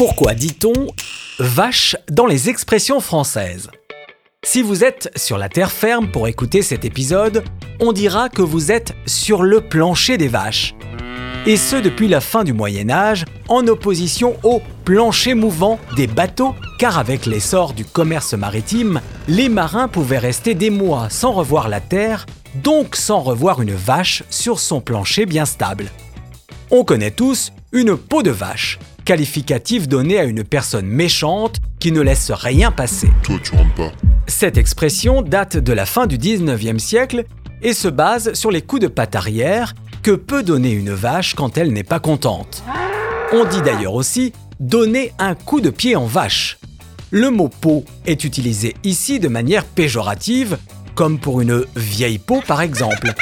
[0.00, 0.86] Pourquoi dit-on
[1.38, 3.68] vache dans les expressions françaises?
[4.42, 7.44] Si vous êtes sur la terre ferme pour écouter cet épisode,
[7.80, 10.74] on dira que vous êtes sur le plancher des vaches.
[11.44, 16.54] Et ce depuis la fin du Moyen Âge, en opposition au plancher mouvant des bateaux,
[16.78, 21.80] car avec l'essor du commerce maritime, les marins pouvaient rester des mois sans revoir la
[21.80, 22.24] terre,
[22.54, 25.90] donc sans revoir une vache sur son plancher bien stable.
[26.70, 32.00] On connaît tous une peau de vache, qualificatif donné à une personne méchante qui ne
[32.00, 33.08] laisse rien passer.
[33.22, 33.92] Toi, tu rentres pas.
[34.26, 37.24] Cette expression date de la fin du 19e siècle
[37.62, 41.58] et se base sur les coups de patte arrière que peut donner une vache quand
[41.58, 42.62] elle n'est pas contente.
[43.32, 46.58] On dit d'ailleurs aussi donner un coup de pied en vache.
[47.10, 50.58] Le mot peau est utilisé ici de manière péjorative,
[50.94, 53.12] comme pour une vieille peau par exemple.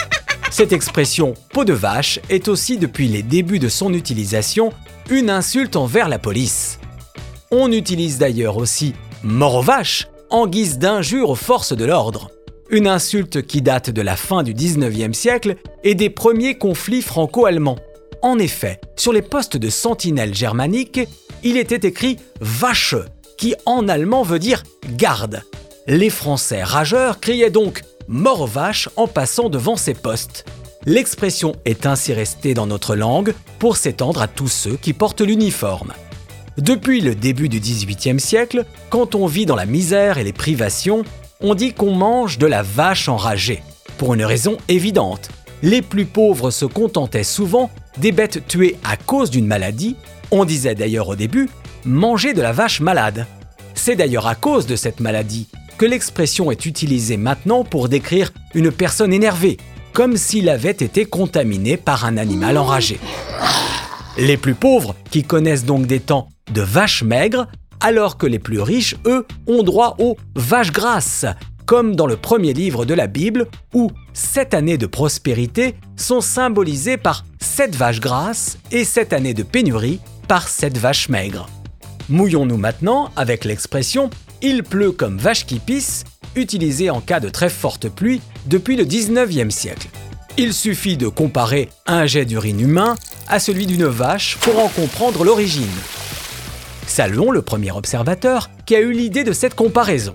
[0.50, 4.72] Cette expression peau de vache est aussi depuis les débuts de son utilisation
[5.10, 6.78] une insulte envers la police.
[7.50, 12.30] On utilise d'ailleurs aussi mort aux en guise d'injure aux forces de l'ordre.
[12.70, 17.78] Une insulte qui date de la fin du 19e siècle et des premiers conflits franco-allemands.
[18.22, 21.00] En effet, sur les postes de sentinelle germanique,
[21.42, 22.96] il était écrit vache,
[23.36, 24.62] qui en allemand veut dire
[24.96, 25.42] garde.
[25.86, 28.48] Les Français rageurs criaient donc mort aux
[28.96, 30.46] en passant devant ces postes.
[30.86, 35.92] L'expression est ainsi restée dans notre langue pour s'étendre à tous ceux qui portent l'uniforme.
[36.56, 41.04] Depuis le début du XVIIIe siècle, quand on vit dans la misère et les privations,
[41.40, 43.62] on dit qu'on mange de la vache enragée,
[43.98, 45.28] pour une raison évidente.
[45.62, 49.96] Les plus pauvres se contentaient souvent des bêtes tuées à cause d'une maladie,
[50.30, 51.48] on disait d'ailleurs au début
[51.84, 53.26] manger de la vache malade.
[53.74, 55.48] C'est d'ailleurs à cause de cette maladie
[55.78, 59.56] que l'expression est utilisée maintenant pour décrire une personne énervée,
[59.92, 62.98] comme s'il avait été contaminé par un animal enragé.
[64.18, 67.46] Les plus pauvres, qui connaissent donc des temps de vaches maigres,
[67.80, 71.24] alors que les plus riches, eux, ont droit aux vaches grasses,
[71.64, 76.96] comme dans le premier livre de la Bible, où sept années de prospérité sont symbolisées
[76.96, 81.48] par sept vaches grasses et sept années de pénurie par sept vaches maigres.
[82.08, 84.10] Mouillons-nous maintenant avec l'expression
[84.42, 86.04] il pleut comme vache qui pisse,
[86.36, 89.88] utilisée en cas de très forte pluie depuis le 19e siècle.
[90.36, 92.94] Il suffit de comparer un jet d'urine humain
[93.26, 95.66] à celui d'une vache pour en comprendre l'origine.
[96.86, 100.14] Saluons le premier observateur qui a eu l'idée de cette comparaison.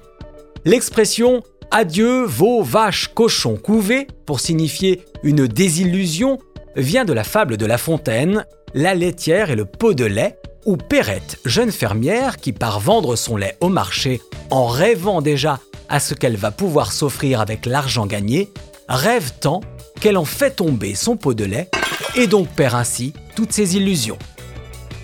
[0.65, 6.37] L'expression Adieu vos vaches cochons couvés pour signifier une désillusion
[6.75, 10.77] vient de la fable de La Fontaine, La laitière et le pot de lait, où
[10.77, 16.13] Perrette, jeune fermière qui part vendre son lait au marché en rêvant déjà à ce
[16.13, 18.49] qu'elle va pouvoir s'offrir avec l'argent gagné,
[18.87, 19.61] rêve tant
[19.99, 21.69] qu'elle en fait tomber son pot de lait
[22.15, 24.17] et donc perd ainsi toutes ses illusions.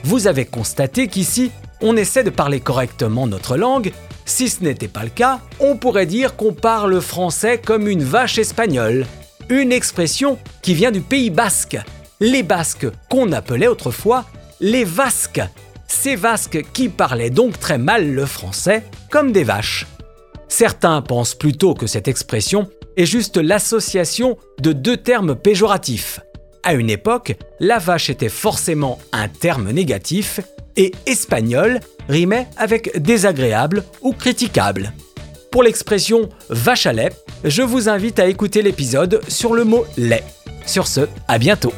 [0.04, 3.92] Vous avez constaté qu'ici, on essaie de parler correctement notre langue.
[4.26, 8.38] Si ce n'était pas le cas, on pourrait dire qu'on parle français comme une vache
[8.38, 9.06] espagnole.
[9.50, 11.80] Une expression qui vient du Pays basque.
[12.20, 14.26] Les Basques qu'on appelait autrefois
[14.60, 15.42] les Vasques.
[15.88, 19.88] Ces Vasques qui parlaient donc très mal le français comme des vaches.
[20.50, 26.20] Certains pensent plutôt que cette expression est juste l'association de deux termes péjoratifs.
[26.62, 30.42] À une époque, la vache était forcément un terme négatif
[30.76, 34.94] et espagnol rimait avec désagréable ou critiquable.
[35.50, 37.12] Pour l'expression vache à lait,
[37.44, 40.24] je vous invite à écouter l'épisode sur le mot lait.
[40.66, 41.74] Sur ce, à bientôt